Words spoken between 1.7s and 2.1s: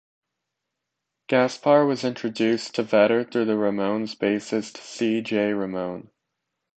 was